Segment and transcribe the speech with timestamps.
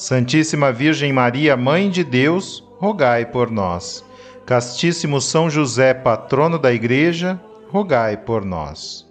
[0.00, 4.02] Santíssima Virgem Maria, Mãe de Deus, rogai por nós.
[4.46, 9.06] Castíssimo São José, patrono da Igreja, rogai por nós.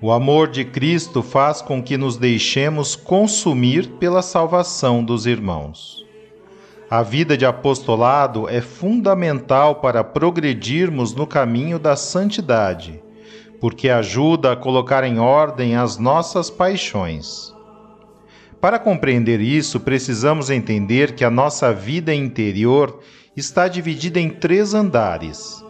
[0.00, 6.06] O amor de Cristo faz com que nos deixemos consumir pela salvação dos irmãos.
[6.88, 12.98] A vida de apostolado é fundamental para progredirmos no caminho da santidade,
[13.60, 17.57] porque ajuda a colocar em ordem as nossas paixões.
[18.60, 22.98] Para compreender isso, precisamos entender que a nossa vida interior
[23.36, 25.64] está dividida em três andares.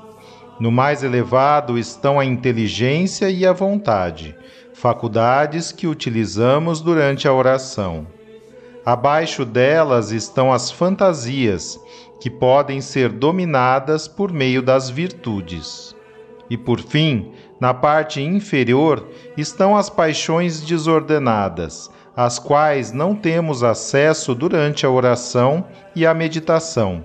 [0.58, 4.34] No mais elevado estão a inteligência e a vontade,
[4.72, 8.06] faculdades que utilizamos durante a oração.
[8.86, 11.78] Abaixo delas estão as fantasias,
[12.19, 15.94] que podem ser dominadas por meio das virtudes.
[16.48, 24.35] E por fim, na parte inferior estão as paixões desordenadas, às quais não temos acesso
[24.35, 27.05] durante a oração e a meditação,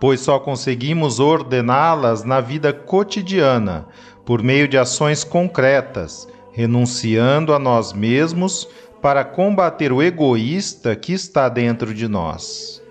[0.00, 3.86] pois só conseguimos ordená-las na vida cotidiana,
[4.24, 8.66] por meio de ações concretas, renunciando a nós mesmos
[9.02, 12.82] para combater o egoísta que está dentro de nós.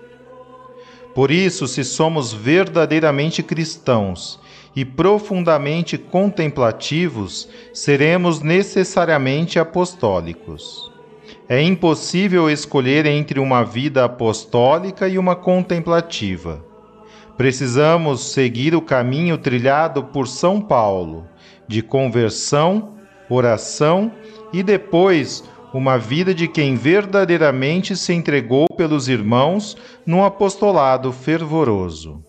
[1.12, 4.38] Por isso, se somos verdadeiramente cristãos
[4.76, 10.89] e profundamente contemplativos, seremos necessariamente apostólicos.
[11.52, 16.64] É impossível escolher entre uma vida apostólica e uma contemplativa.
[17.36, 21.26] Precisamos seguir o caminho trilhado por São Paulo,
[21.66, 22.94] de conversão,
[23.28, 24.12] oração
[24.52, 25.42] e depois
[25.74, 32.24] uma vida de quem verdadeiramente se entregou pelos irmãos num apostolado fervoroso.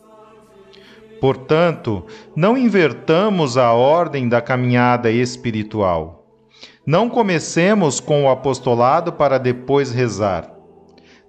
[1.19, 6.20] Portanto, não invertamos a ordem da caminhada espiritual.
[6.85, 10.51] Não comecemos com o apostolado para depois rezar.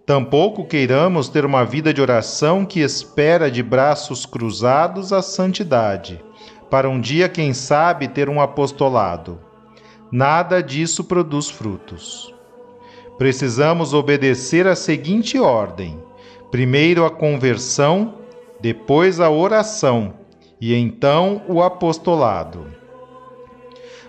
[0.06, 6.24] Tampouco queiramos ter uma vida de oração que espera de braços cruzados a santidade,
[6.70, 9.38] para um dia, quem sabe, ter um apostolado.
[10.10, 12.34] Nada disso produz frutos.
[13.18, 16.02] Precisamos obedecer a seguinte ordem:
[16.50, 18.14] primeiro a conversão,
[18.58, 20.14] depois a oração
[20.58, 22.81] e então o apostolado.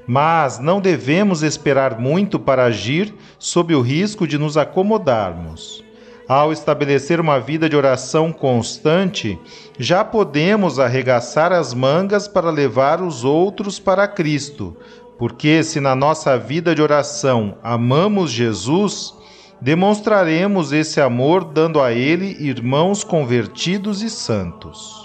[0.06, 5.84] Mas não devemos esperar muito para agir sob o risco de nos acomodarmos.
[6.28, 9.38] Ao estabelecer uma vida de oração constante,
[9.78, 14.76] já podemos arregaçar as mangas para levar os outros para Cristo,
[15.18, 19.14] porque se na nossa vida de oração amamos Jesus,
[19.60, 25.03] demonstraremos esse amor dando a Ele irmãos convertidos e santos.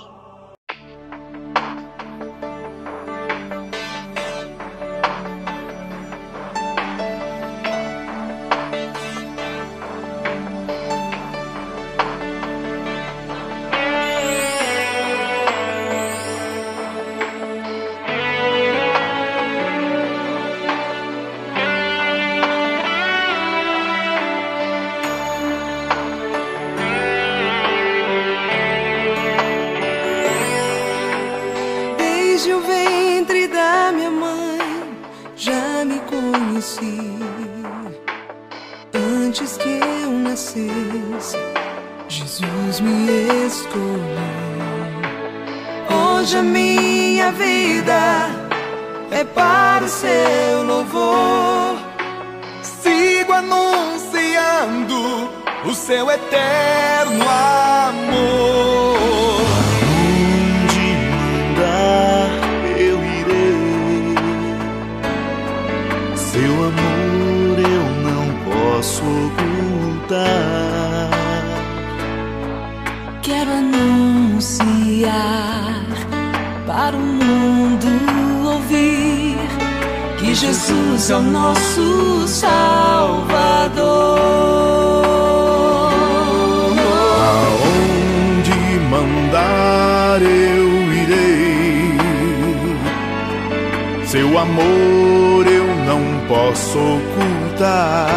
[95.09, 98.09] Amor eu não posso ocultar.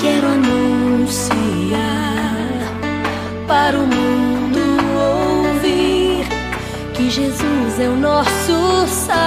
[0.00, 1.76] Quero anunciar
[3.46, 4.60] para o mundo
[5.48, 6.26] ouvir
[6.94, 9.26] que Jesus é o nosso Salvador.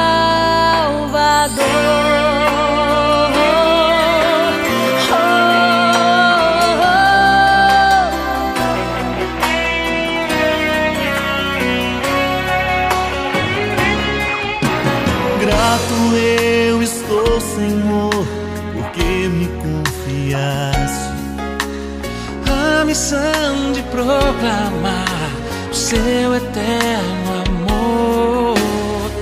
[26.59, 28.56] Eterno amor.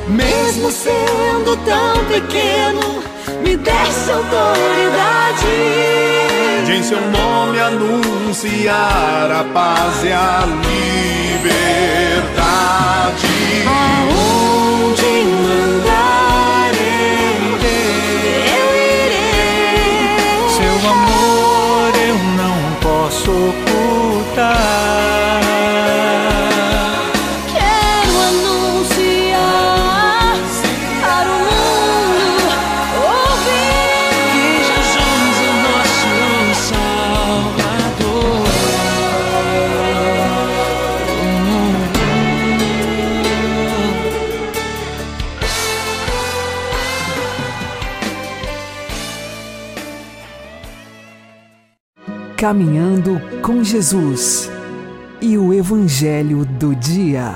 [0.07, 3.03] Mesmo sendo tão pequeno,
[3.43, 5.45] me desse autoridade.
[6.65, 10.43] de em seu nome anunciar a paz e a
[11.35, 11.67] liberdade.
[13.67, 15.03] Aonde
[15.43, 16.16] mandar
[52.47, 54.49] Caminhando com Jesus
[55.19, 57.35] e o Evangelho do Dia.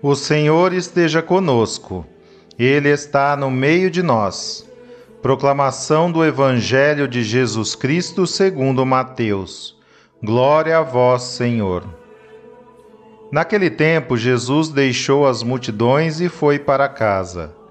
[0.00, 2.06] O Senhor esteja conosco,
[2.56, 4.70] Ele está no meio de nós.
[5.20, 9.76] Proclamação do Evangelho de Jesus Cristo segundo Mateus.
[10.22, 11.82] Glória a vós, Senhor.
[13.32, 17.65] Naquele tempo, Jesus deixou as multidões e foi para casa.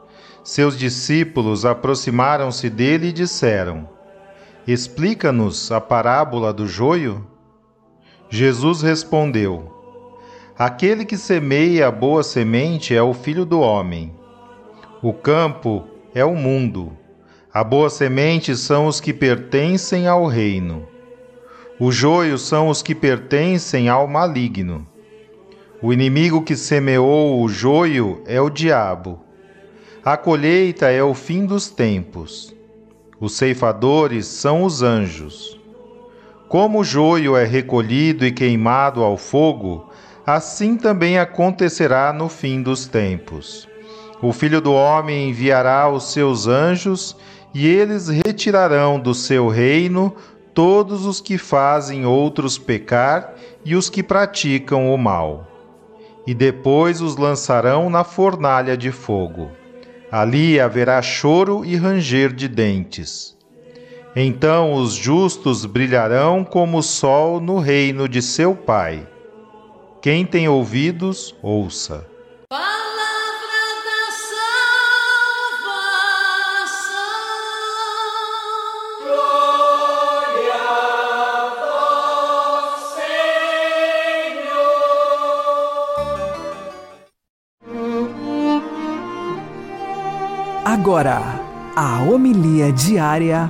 [0.45, 3.89] Seus discípulos aproximaram-se dele e disseram:
[4.67, 7.25] Explica-nos a parábola do joio?
[8.29, 9.73] Jesus respondeu:
[10.55, 14.13] Aquele que semeia a boa semente é o filho do homem.
[15.01, 15.83] O campo
[16.13, 16.95] é o mundo.
[17.51, 20.87] A boa semente são os que pertencem ao reino.
[21.79, 24.87] O joio são os que pertencem ao maligno.
[25.81, 29.24] O inimigo que semeou o joio é o diabo.
[30.05, 32.53] A colheita é o fim dos tempos.
[33.19, 35.59] Os ceifadores são os anjos.
[36.47, 39.89] Como o joio é recolhido e queimado ao fogo,
[40.23, 43.67] assim também acontecerá no fim dos tempos.
[44.21, 47.17] O Filho do Homem enviará os seus anjos,
[47.51, 50.15] e eles retirarão do seu reino
[50.53, 53.33] todos os que fazem outros pecar
[53.65, 55.47] e os que praticam o mal.
[56.27, 59.49] E depois os lançarão na fornalha de fogo.
[60.17, 63.35] Ali haverá choro e ranger de dentes.
[64.15, 69.05] Então os justos brilharão como o sol no reino de seu Pai.
[70.01, 72.07] Quem tem ouvidos, ouça.
[72.47, 72.84] Palavra
[90.77, 91.21] Agora,
[91.73, 93.49] a homilia diária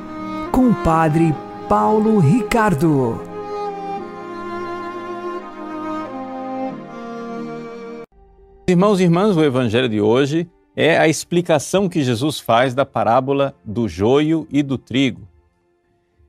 [0.52, 1.34] com o Padre
[1.68, 3.20] Paulo Ricardo.
[8.70, 13.56] Irmãos e irmãs, o evangelho de hoje é a explicação que Jesus faz da parábola
[13.66, 15.28] do joio e do trigo.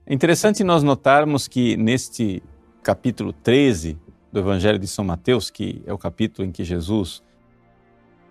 [0.07, 2.43] É interessante nós notarmos que neste
[2.83, 3.99] capítulo 13
[4.33, 7.23] do evangelho de São Mateus, que é o capítulo em que Jesus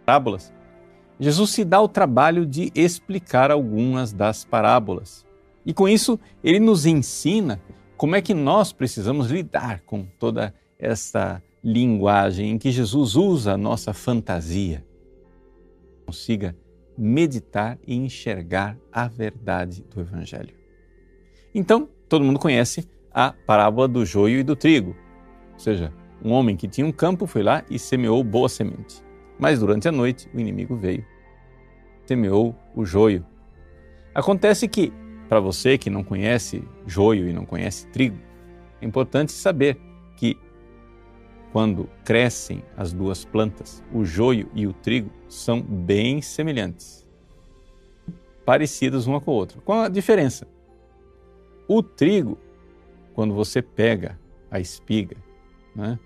[0.03, 0.51] parábolas,
[1.19, 5.25] Jesus se dá o trabalho de explicar algumas das parábolas.
[5.65, 7.61] E com isso, ele nos ensina
[7.97, 13.57] como é que nós precisamos lidar com toda esta linguagem em que Jesus usa a
[13.57, 14.85] nossa fantasia.
[16.05, 16.55] Consiga
[16.97, 20.53] meditar e enxergar a verdade do Evangelho.
[21.53, 24.95] Então, todo mundo conhece a parábola do joio e do trigo.
[25.53, 25.93] Ou seja,
[26.23, 29.04] um homem que tinha um campo foi lá e semeou boa semente.
[29.37, 31.05] Mas durante a noite o inimigo veio,
[32.05, 33.25] semeou o joio.
[34.13, 34.93] Acontece que,
[35.27, 38.17] para você que não conhece joio e não conhece trigo,
[38.81, 39.77] é importante saber
[40.15, 40.37] que
[41.51, 47.07] quando crescem as duas plantas, o joio e o trigo são bem semelhantes,
[48.45, 49.61] parecidos uma com a outra.
[49.61, 50.47] Com a diferença:
[51.67, 52.37] o trigo,
[53.13, 54.19] quando você pega
[54.51, 55.17] a espiga
[55.75, 55.99] né,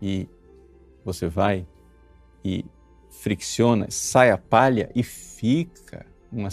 [0.00, 0.28] e
[1.04, 1.66] você vai
[2.44, 2.64] e
[3.20, 6.48] fricciona, sai a palha e fica uma.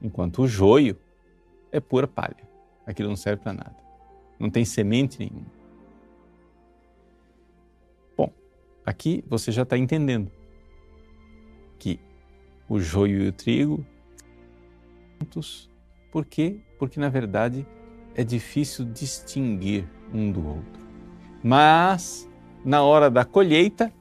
[0.00, 0.98] Enquanto o joio
[1.72, 2.48] é pura palha.
[2.86, 3.76] Aquilo não serve para nada.
[4.38, 5.58] Não tem semente nenhuma.
[8.88, 10.32] Aqui você já está entendendo
[11.78, 12.00] que
[12.66, 13.84] o joio e o trigo
[15.20, 15.70] juntos,
[16.10, 16.58] por quê?
[16.78, 17.66] Porque na verdade
[18.14, 20.82] é difícil distinguir um do outro.
[21.44, 22.26] Mas
[22.64, 23.92] na hora da colheita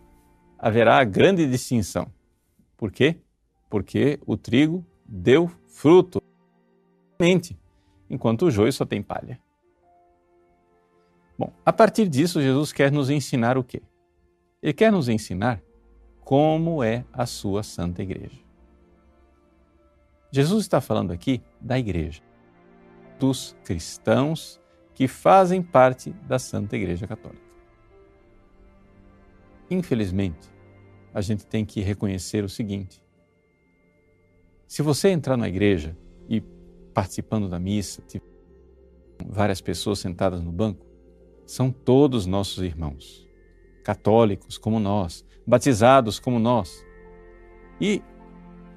[0.58, 2.12] haverá grande distinção.
[2.76, 3.18] Por quê?
[3.70, 6.22] Porque o trigo deu fruto,
[8.10, 9.40] enquanto o joio só tem palha.
[11.38, 13.82] Bom, a partir disso, Jesus quer nos ensinar o quê?
[14.62, 15.62] Ele quer nos ensinar
[16.22, 18.40] como é a sua santa igreja.
[20.32, 22.22] Jesus está falando aqui da igreja,
[23.20, 24.60] dos cristãos
[24.94, 27.47] que fazem parte da Santa Igreja Católica.
[29.70, 30.50] Infelizmente,
[31.14, 33.02] a gente tem que reconhecer o seguinte:
[34.68, 35.98] se você entrar na igreja
[36.30, 36.42] e
[36.94, 38.04] participando da missa,
[39.26, 40.86] várias pessoas sentadas no banco,
[41.46, 43.28] são todos nossos irmãos
[43.84, 46.86] católicos como nós, batizados como nós.
[47.80, 48.02] E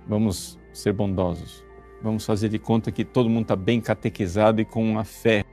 [0.07, 1.65] vamos ser bondosos,
[2.01, 5.45] vamos fazer de conta que todo mundo está bem catequizado e com a fé.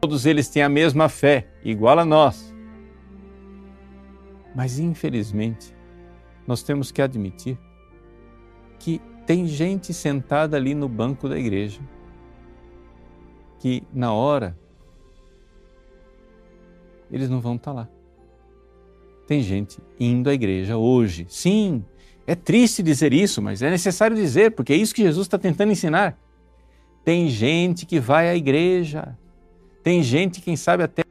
[0.00, 2.49] Todos eles têm a mesma fé, igual a nós.
[4.54, 5.74] Mas infelizmente,
[6.46, 7.58] nós temos que admitir
[8.78, 11.80] que tem gente sentada ali no banco da igreja
[13.58, 14.58] que na hora
[17.10, 17.88] eles não vão estar tá lá
[19.30, 21.24] tem gente indo à igreja hoje.
[21.28, 21.84] Sim,
[22.26, 25.70] é triste dizer isso, mas é necessário dizer, porque é isso que Jesus está tentando
[25.70, 26.18] ensinar.
[27.04, 29.16] Tem gente que vai à igreja,
[29.84, 31.04] tem gente, quem sabe, até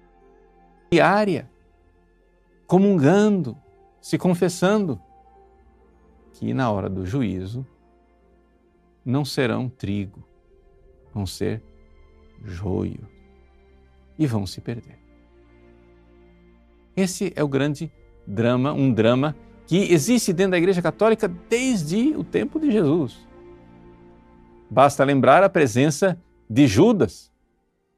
[0.92, 1.50] diária,
[2.70, 3.58] comungando,
[4.00, 5.02] se confessando,
[6.34, 7.66] que na hora do juízo
[9.04, 10.24] não serão trigo,
[11.12, 11.64] vão ser
[12.46, 13.10] joio
[14.20, 15.00] e vão se perder.
[16.96, 17.92] Esse é o grande
[18.28, 19.36] drama, um drama
[19.66, 23.28] que existe dentro da Igreja Católica desde o tempo de Jesus.
[24.70, 27.32] Basta lembrar a presença de Judas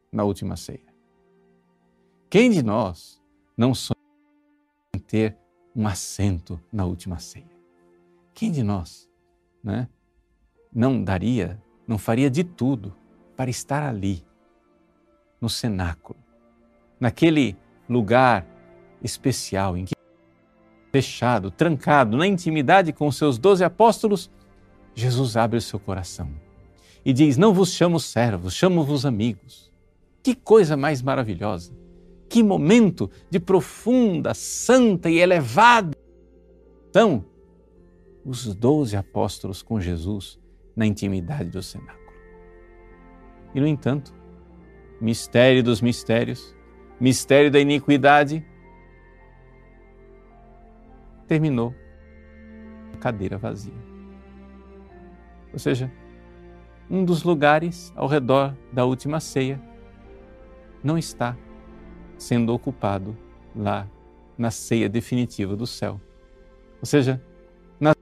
[0.09, 0.93] na última ceia.
[2.29, 3.21] Quem de nós
[3.57, 4.00] não sonha
[5.11, 5.35] ter
[5.75, 7.51] um assento na última ceia?
[8.33, 9.09] Quem de nós
[9.61, 9.89] né,
[10.73, 12.95] não daria, não faria de tudo
[13.35, 14.23] para estar ali,
[15.41, 16.19] no cenáculo,
[16.99, 17.57] naquele
[17.89, 18.45] lugar
[19.03, 19.95] especial em que
[20.91, 24.29] fechado, trancado, na intimidade com os seus doze apóstolos,
[24.93, 26.29] Jesus abre o seu coração
[27.03, 29.71] e diz: Não vos chamo servos, chamo-vos amigos.
[30.21, 31.80] Que coisa mais maravilhosa!
[32.31, 35.91] Que momento de profunda, santa e elevada
[36.93, 37.25] são
[38.23, 40.39] os doze apóstolos com Jesus
[40.73, 42.13] na intimidade do cenáculo.
[43.53, 44.13] E, no entanto,
[45.01, 46.55] mistério dos mistérios,
[47.01, 48.45] mistério da iniquidade,
[51.27, 51.75] terminou
[52.93, 53.73] a cadeira vazia.
[55.51, 55.91] Ou seja,
[56.89, 59.61] um dos lugares ao redor da última ceia
[60.81, 61.35] não está
[62.21, 63.17] sendo ocupado
[63.55, 63.87] lá
[64.37, 65.99] na ceia definitiva do céu.
[66.79, 67.21] Ou seja,
[67.79, 67.93] na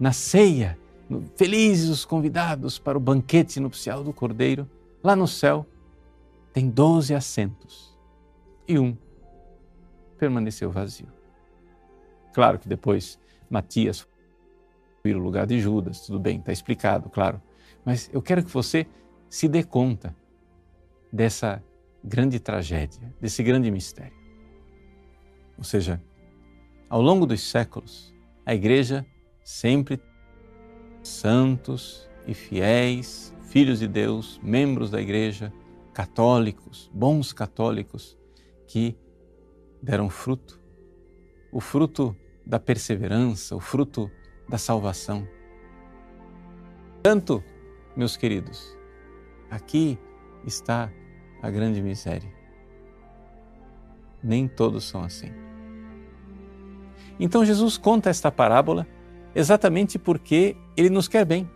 [0.00, 0.78] na ceia,
[1.36, 4.68] felizes os convidados para o banquete nupcial do Cordeiro,
[5.04, 5.66] lá no céu,
[6.54, 7.96] tem doze assentos
[8.66, 8.96] e um
[10.18, 11.08] permaneceu vazio.
[12.32, 13.18] Claro que depois
[13.50, 14.06] Matias
[15.02, 17.42] foi o lugar de Judas, tudo bem, está explicado, claro.
[17.84, 18.86] Mas eu quero que você
[19.28, 20.16] se dê conta
[21.12, 21.62] dessa
[22.04, 24.16] grande tragédia, desse grande mistério.
[25.56, 26.02] Ou seja,
[26.88, 29.06] ao longo dos séculos, a igreja
[29.44, 30.00] sempre
[31.02, 35.52] santos e fiéis, filhos de Deus, membros da igreja,
[35.92, 38.18] católicos, bons católicos,
[38.66, 38.96] que
[39.82, 40.60] deram fruto.
[41.52, 42.16] O fruto
[42.46, 44.10] da perseverança, o fruto
[44.48, 45.26] da salvação.
[47.02, 47.42] Tanto,
[47.96, 48.76] meus queridos,
[49.50, 49.98] aqui
[50.46, 50.90] está
[51.42, 52.30] a grande miséria.
[54.22, 55.32] Nem todos são assim.
[57.18, 58.86] Então Jesus conta esta parábola
[59.34, 61.50] exatamente porque ele nos quer bem.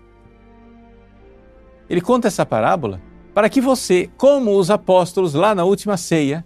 [1.88, 3.00] Ele conta essa parábola
[3.32, 6.44] para que você, como os apóstolos lá na última ceia,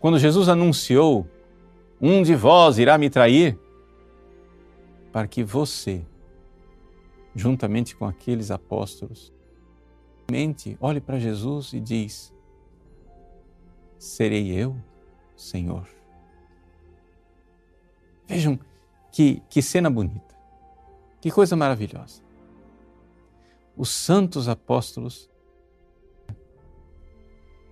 [0.00, 1.26] quando Jesus anunciou:
[2.00, 3.56] Um de vós irá me trair,
[5.12, 6.04] para que você,
[7.34, 9.32] juntamente com aqueles apóstolos,
[10.30, 12.34] mente, olhe para Jesus e diz:
[14.06, 14.76] Serei eu,
[15.36, 15.88] Senhor.
[18.26, 18.58] Vejam
[19.10, 20.34] que, que cena bonita,
[21.20, 22.22] que coisa maravilhosa.
[23.76, 25.28] Os santos apóstolos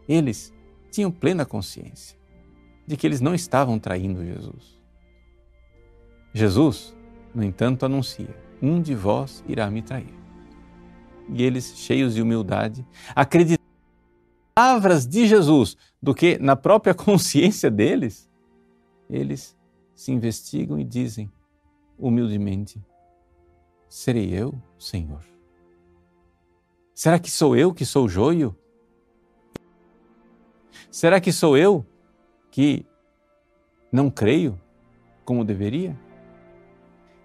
[0.09, 0.53] eles
[0.91, 2.19] tinham plena consciência
[2.85, 4.83] de que eles não estavam traindo Jesus.
[6.33, 6.97] Jesus,
[7.33, 10.13] no entanto, anuncia: Um de vós irá me trair.
[11.29, 13.65] E eles, cheios de humildade, acreditaram
[14.55, 18.31] palavras de Jesus do que na própria consciência deles,
[19.09, 19.57] eles
[19.95, 21.33] se investigam e dizem
[21.99, 22.85] humildemente:
[23.89, 25.25] Serei eu, Senhor?
[26.95, 28.55] Será que sou eu que sou joio?
[30.91, 31.85] Será que sou eu
[32.51, 32.85] que
[33.91, 34.61] não creio
[35.25, 35.99] como deveria?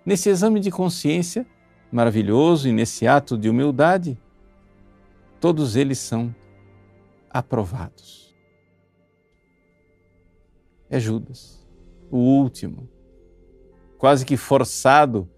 [0.06, 1.46] Nesse exame de consciência
[1.92, 4.18] maravilhoso e nesse ato de humildade,
[5.40, 6.34] todos eles são
[7.30, 8.29] aprovados.
[10.90, 11.64] É Judas,
[12.10, 12.90] o último,
[13.98, 15.30] quase que forçado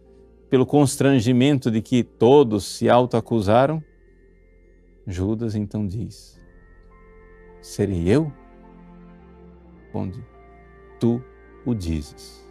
[0.50, 3.84] pelo constrangimento de que todos se autoacusaram.
[5.06, 6.40] Judas então diz:
[7.62, 8.32] Serei eu?
[9.78, 10.24] Responde,
[11.00, 11.22] tu
[11.66, 12.42] o dizes.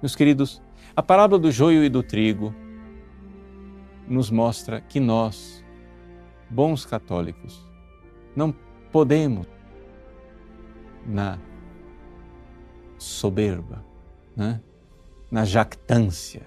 [0.00, 0.60] Meus queridos,
[0.96, 2.52] a parábola do joio e do trigo
[4.08, 5.64] nos mostra que nós,
[6.50, 7.64] bons católicos,
[8.34, 8.52] não
[8.90, 9.46] podemos,
[11.06, 11.38] na
[12.98, 13.84] soberba,
[14.36, 14.60] né?
[15.30, 16.42] na jactância,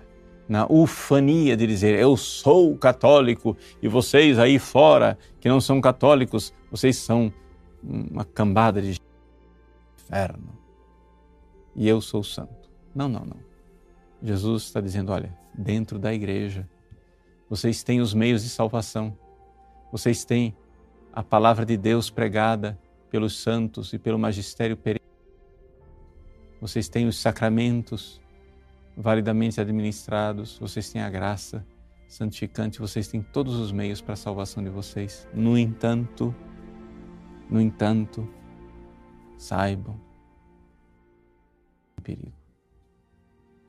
[0.48, 6.54] na ufania de dizer eu sou católico e vocês aí fora que não são católicos,
[6.70, 7.34] vocês são
[7.84, 9.00] uma cambada de
[9.98, 10.56] inferno
[11.76, 12.70] e eu sou santo.
[12.94, 13.38] Não, não, não.
[14.22, 16.70] Jesus está dizendo: olha, dentro da igreja
[17.50, 19.16] vocês têm os meios de salvação,
[19.92, 20.56] vocês têm
[21.14, 22.78] a palavra de Deus pregada
[23.16, 25.00] pelos santos e pelo magistério perene,
[26.60, 28.22] vocês têm os sacramentos
[28.98, 31.66] validamente administrados, vocês têm a graça
[32.10, 35.30] santificante, vocês têm todos os meios para a salvação de vocês.
[35.34, 36.36] No entanto,
[37.50, 38.28] no entanto,
[39.38, 39.98] saibam
[41.98, 42.34] o perigo.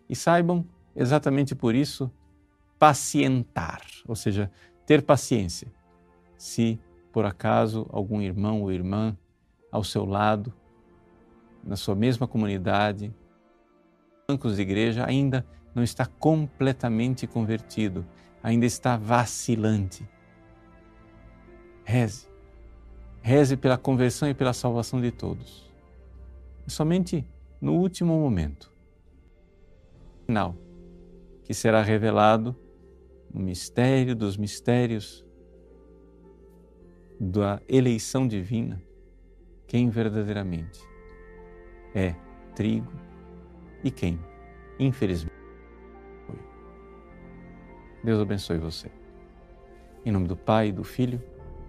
[0.09, 2.11] E saibam, exatamente por isso,
[2.81, 4.51] pacientar, ou seja,
[4.85, 5.73] ter paciência.
[6.37, 6.81] Se
[7.13, 9.17] por acaso algum irmão ou irmã
[9.77, 10.55] ao seu lado,
[11.63, 13.15] na sua mesma comunidade,
[14.27, 18.07] bancos de igreja ainda não está completamente convertido,
[18.43, 20.09] ainda está vacilante.
[21.85, 22.27] Reze.
[23.21, 25.71] Reze pela conversão e pela salvação de todos.
[26.67, 27.29] É somente
[27.61, 28.73] no último momento,
[30.25, 30.57] final,
[31.45, 32.57] que será revelado
[33.31, 35.23] o mistério dos mistérios
[37.21, 38.86] da eleição divina,
[39.67, 40.81] quem verdadeiramente
[41.95, 42.15] é
[42.55, 42.93] trigo
[43.83, 44.19] e quem,
[44.79, 45.35] infelizmente,
[46.27, 46.39] foi.
[48.05, 48.91] Deus abençoe você.
[50.05, 51.23] Em nome do Pai, do Filho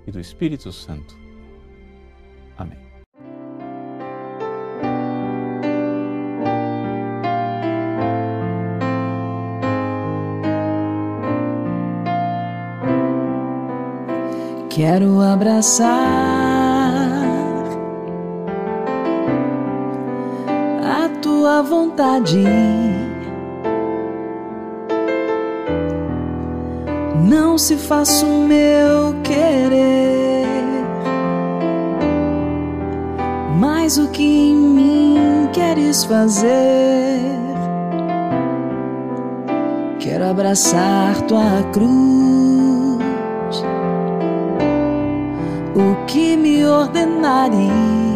[0.05, 1.17] e do Espírito Santo.
[2.57, 2.77] Amém.
[14.69, 16.26] Quero abraçar
[21.67, 22.43] vontade.
[27.23, 30.45] Não se faça o meu querer,
[33.59, 37.21] mas o que em mim queres fazer.
[39.99, 42.17] Quero abraçar tua cruz
[45.77, 48.06] o que me ordenares,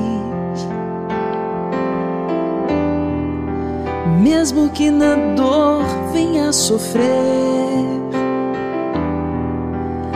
[4.32, 7.04] mesmo que na dor venha sofrer.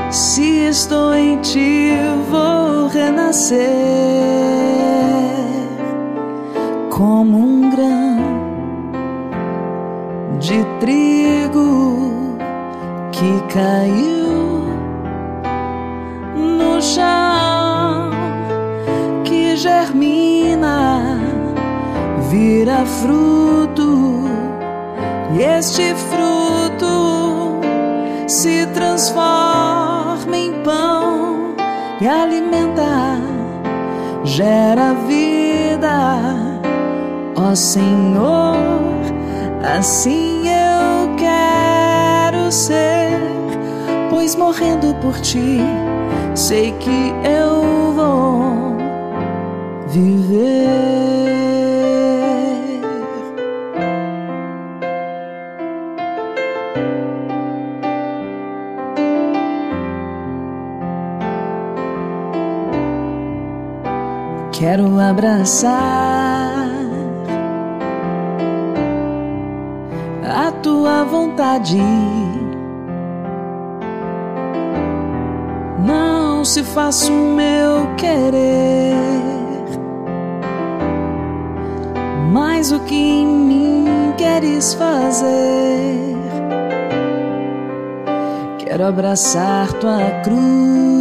[0.10, 1.92] Se estou em ti,
[2.32, 3.68] vou renascer
[6.90, 8.16] como um grão
[10.40, 12.38] de trigo
[13.12, 14.64] que caiu
[16.38, 18.12] no chão
[19.26, 21.20] que germina,
[22.30, 23.65] vira fruto,
[25.36, 27.60] e este fruto
[28.26, 31.56] se transforma em pão
[32.00, 33.20] e alimenta,
[34.24, 36.32] gera vida,
[37.36, 38.56] ó Senhor,
[39.78, 43.20] assim eu quero ser,
[44.10, 45.60] pois morrendo por ti,
[46.34, 48.78] sei que eu vou
[49.90, 51.35] viver.
[65.10, 66.68] Abraçar
[70.24, 71.82] a tua vontade.
[75.86, 78.96] Não se faça o meu querer,
[82.32, 86.16] mas o que em mim queres fazer.
[88.58, 90.95] Quero abraçar tua cruz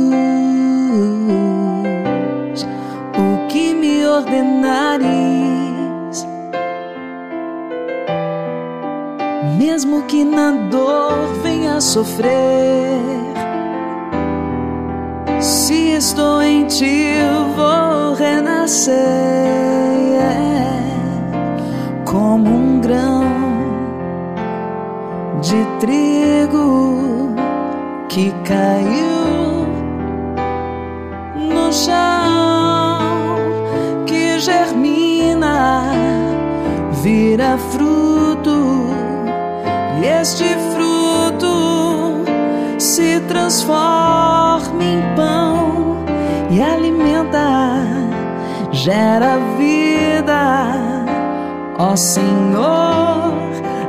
[4.25, 6.27] ordenares,
[9.59, 13.01] mesmo que na dor venha sofrer.
[15.41, 17.15] Se estou em ti,
[17.55, 18.95] vou renascer
[22.05, 23.25] como um grão
[25.43, 27.35] de trigo
[28.09, 29.67] que caiu
[31.37, 32.24] no chão
[40.25, 42.25] este fruto
[42.79, 46.03] se transforma em pão
[46.49, 47.77] e alimenta,
[48.73, 50.73] gera vida,
[51.79, 53.35] ó Senhor,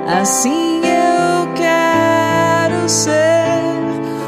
[0.09, 3.63] assim eu quero ser,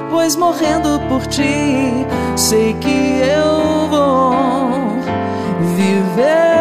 [0.09, 4.31] pois morrendo por ti, sei que eu vou
[5.75, 6.56] viver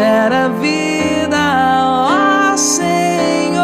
[0.00, 1.36] gera vida,
[2.52, 3.60] ó Senhor.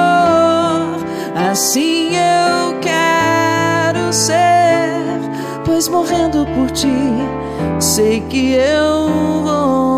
[1.50, 5.18] Assim eu quero ser,
[5.64, 7.14] pois morrendo por ti,
[7.80, 9.08] sei que eu
[9.42, 9.95] vou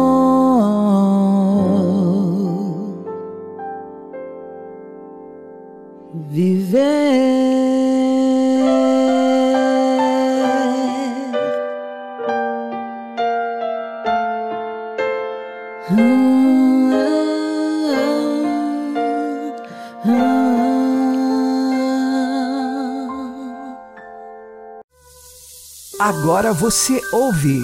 [26.09, 27.61] Agora você ouve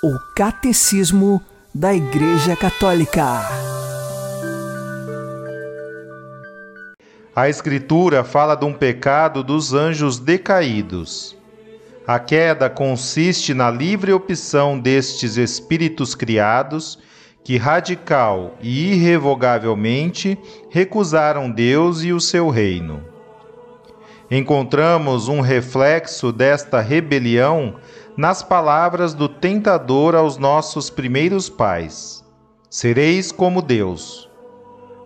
[0.00, 1.42] o Catecismo
[1.74, 3.40] da Igreja Católica.
[7.34, 11.36] A Escritura fala de um pecado dos anjos decaídos.
[12.06, 17.00] A queda consiste na livre opção destes espíritos criados
[17.42, 20.38] que radical e irrevogavelmente
[20.70, 23.15] recusaram Deus e o seu reino.
[24.30, 27.76] Encontramos um reflexo desta rebelião
[28.16, 32.24] nas palavras do tentador aos nossos primeiros pais:
[32.68, 34.28] Sereis como Deus.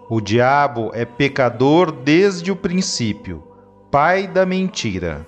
[0.09, 3.45] O diabo é pecador desde o princípio,
[3.91, 5.27] pai da mentira.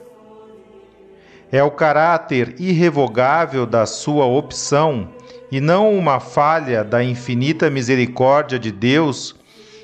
[1.52, 5.10] É o caráter irrevogável da sua opção
[5.50, 9.36] e não uma falha da infinita misericórdia de Deus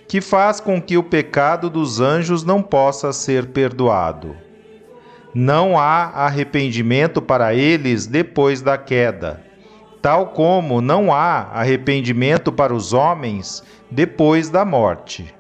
[0.08, 4.34] que faz com que o pecado dos anjos não possa ser perdoado.
[5.34, 9.44] Não há arrependimento para eles depois da queda,
[10.00, 15.34] tal como não há arrependimento para os homens depois da morte.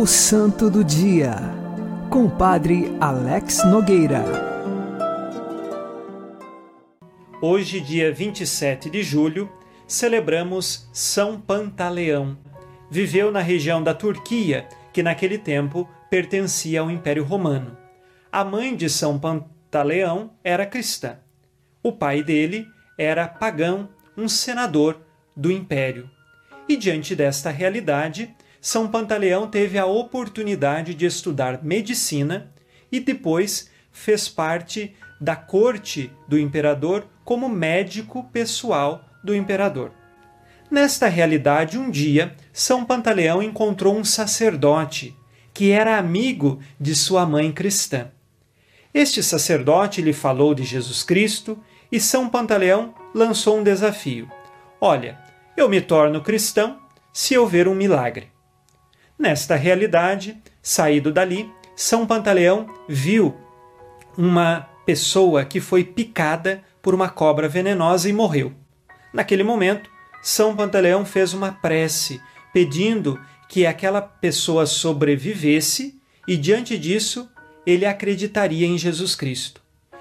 [0.00, 1.34] O Santo do Dia,
[2.08, 4.22] com o Padre Alex Nogueira.
[7.42, 9.50] Hoje, dia 27 de julho,
[9.88, 12.38] celebramos São Pantaleão.
[12.88, 17.76] Viveu na região da Turquia, que naquele tempo pertencia ao Império Romano.
[18.30, 21.18] A mãe de São Pantaleão era cristã.
[21.82, 25.00] O pai dele era pagão, um senador
[25.36, 26.08] do império.
[26.68, 32.50] E diante desta realidade, São Pantaleão teve a oportunidade de estudar medicina
[32.90, 39.92] e depois fez parte da corte do imperador como médico pessoal do imperador.
[40.70, 45.16] Nesta realidade, um dia, São Pantaleão encontrou um sacerdote
[45.54, 48.10] que era amigo de sua mãe cristã.
[48.92, 51.58] Este sacerdote lhe falou de Jesus Cristo
[51.90, 54.30] e São Pantaleão lançou um desafio:
[54.80, 55.18] Olha,
[55.56, 56.78] eu me torno cristão
[57.12, 58.30] se eu ver um milagre.
[59.18, 63.36] Nesta realidade, saído dali, São Pantaleão viu
[64.16, 68.52] uma pessoa que foi picada por uma cobra venenosa e morreu.
[69.12, 69.90] Naquele momento,
[70.22, 72.20] São Pantaleão fez uma prece
[72.52, 77.28] pedindo que aquela pessoa sobrevivesse e, diante disso,
[77.66, 79.60] ele acreditaria em Jesus Cristo.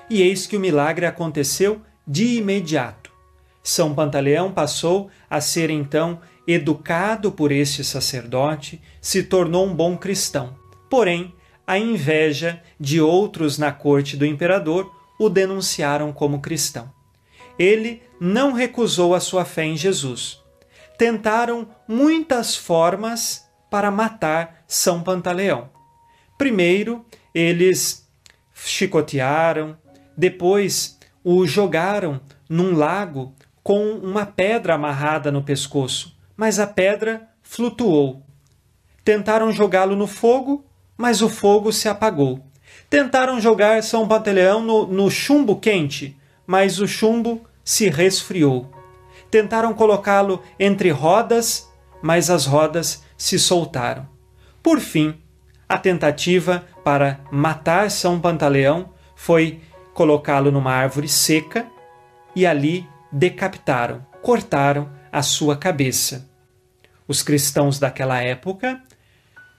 [0.09, 3.11] E eis que o milagre aconteceu de imediato.
[3.63, 10.55] São Pantaleão passou a ser então educado por este sacerdote, se tornou um bom cristão.
[10.89, 11.33] Porém,
[11.65, 16.89] a inveja de outros na corte do imperador o denunciaram como cristão.
[17.59, 20.39] Ele não recusou a sua fé em Jesus.
[20.97, 25.69] Tentaram muitas formas para matar São Pantaleão.
[26.37, 28.07] Primeiro, eles
[28.53, 29.77] chicotearam,
[30.15, 38.23] depois o jogaram num lago com uma pedra amarrada no pescoço, mas a pedra flutuou.
[39.03, 40.63] Tentaram jogá-lo no fogo,
[40.95, 42.45] mas o fogo se apagou.
[42.89, 48.71] Tentaram jogar São Pantaleão no, no chumbo quente, mas o chumbo se resfriou.
[49.31, 51.67] Tentaram colocá-lo entre rodas,
[52.01, 54.07] mas as rodas se soltaram.
[54.61, 55.15] Por fim,
[55.67, 59.61] a tentativa para matar São Pantaleão foi
[59.93, 61.67] colocá-lo numa árvore seca
[62.35, 66.29] e ali decapitaram, cortaram a sua cabeça.
[67.07, 68.81] Os cristãos daquela época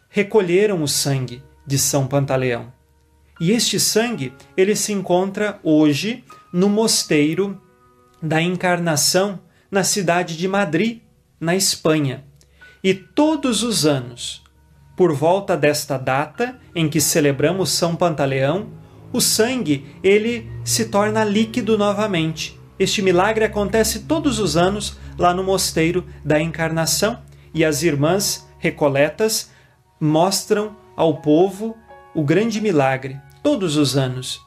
[0.08, 2.72] recolheram o sangue de São Pantaleão.
[3.40, 7.60] E este sangue, ele se encontra hoje no mosteiro
[8.22, 11.00] da Encarnação, na cidade de Madrid,
[11.38, 12.24] na Espanha.
[12.82, 14.42] E todos os anos,
[14.96, 18.68] por volta desta data em que celebramos São Pantaleão,
[19.12, 22.58] o sangue ele se torna líquido novamente.
[22.78, 27.20] Este milagre acontece todos os anos lá no mosteiro da Encarnação
[27.52, 29.50] e as irmãs recoletas
[30.00, 31.76] mostram ao povo
[32.14, 34.40] o grande milagre todos os anos.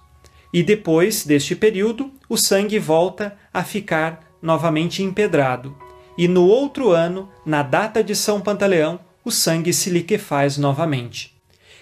[0.53, 5.75] E depois deste período, o sangue volta a ficar novamente empedrado.
[6.17, 11.35] E no outro ano, na data de São Pantaleão, o sangue se liquefaz novamente.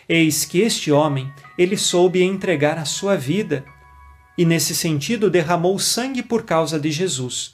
[0.07, 3.63] Eis que este homem, ele soube entregar a sua vida
[4.37, 7.51] e nesse sentido derramou sangue por causa de Jesus.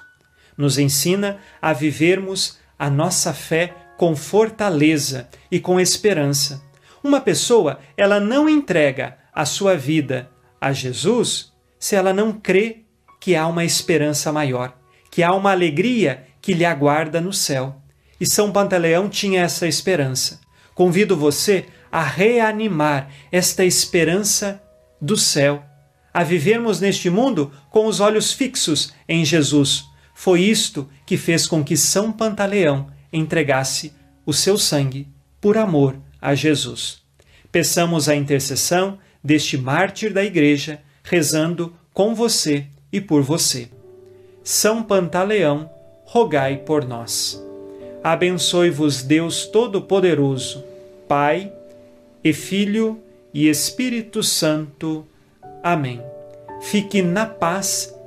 [0.58, 6.64] Nos ensina a vivermos a nossa fé com fortaleza e com esperança.
[7.04, 12.86] Uma pessoa, ela não entrega a sua vida a Jesus se ela não crê
[13.20, 14.78] que há uma esperança maior,
[15.12, 17.82] que há uma alegria que lhe aguarda no céu.
[18.20, 20.40] E São Pantaleão tinha essa esperança.
[20.74, 24.62] Convido você a reanimar esta esperança
[25.02, 25.64] do céu,
[26.14, 29.86] a vivermos neste mundo com os olhos fixos em Jesus.
[30.16, 33.94] Foi isto que fez com que São Pantaleão entregasse
[34.26, 35.08] o seu sangue
[35.42, 37.04] por amor a Jesus.
[37.52, 43.70] Peçamos a intercessão deste mártir da Igreja, rezando com você e por você.
[44.44, 45.70] São Pantaleão,
[46.06, 47.42] rogai por nós.
[48.04, 50.64] Abençoe-vos Deus Todo-Poderoso,
[51.08, 51.52] Pai
[52.24, 53.00] e Filho
[53.34, 55.06] e Espírito Santo.
[55.62, 56.02] Amém.
[56.62, 57.95] Fique na paz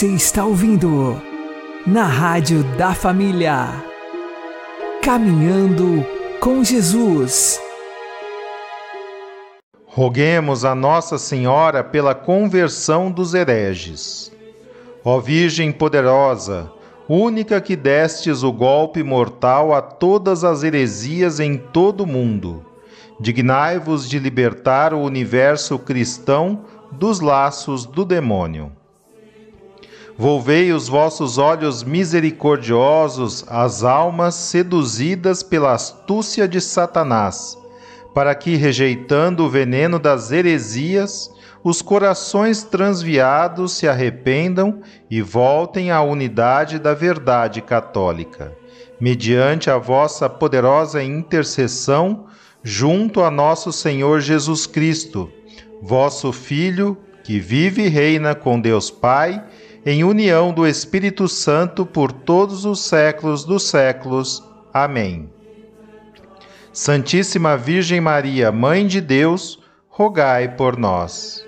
[0.00, 1.20] Você está ouvindo
[1.86, 3.66] na Rádio da Família.
[5.02, 6.06] Caminhando
[6.40, 7.60] com Jesus.
[9.84, 14.32] Roguemos a Nossa Senhora pela conversão dos hereges.
[15.04, 16.72] Ó Virgem poderosa,
[17.06, 22.64] única que destes o golpe mortal a todas as heresias em todo o mundo,
[23.20, 28.79] dignai-vos de libertar o universo cristão dos laços do demônio.
[30.20, 37.56] Volvei os vossos olhos misericordiosos às almas seduzidas pela astúcia de Satanás,
[38.12, 41.30] para que, rejeitando o veneno das heresias,
[41.64, 48.54] os corações transviados se arrependam e voltem à unidade da verdade católica,
[49.00, 52.26] mediante a vossa poderosa intercessão
[52.62, 55.32] junto a nosso Senhor Jesus Cristo,
[55.80, 56.94] vosso Filho,
[57.24, 59.42] que vive e reina com Deus Pai,
[59.84, 64.42] em união do Espírito Santo por todos os séculos dos séculos.
[64.72, 65.30] Amém.
[66.72, 69.58] Santíssima Virgem Maria, Mãe de Deus,
[69.88, 71.44] rogai por nós.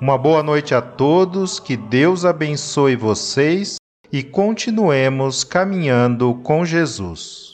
[0.00, 3.76] Uma boa noite a todos, que Deus abençoe vocês
[4.12, 7.53] e continuemos caminhando com Jesus.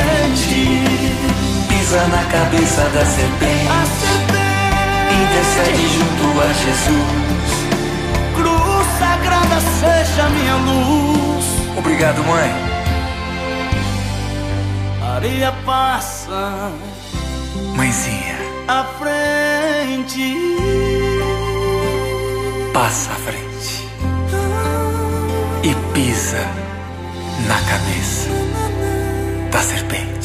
[1.67, 3.67] Pisa na cabeça da serpente.
[3.69, 4.41] A serpente.
[5.23, 7.51] Intercede junto a Jesus.
[8.35, 11.45] Cruz sagrada seja minha luz.
[11.77, 12.51] Obrigado, mãe.
[14.99, 16.71] Maria passa.
[17.75, 18.37] Mãezinha,
[18.67, 20.35] à frente.
[22.73, 23.87] passa à frente.
[25.63, 26.45] E pisa
[27.47, 28.29] na cabeça
[29.51, 30.20] da serpente.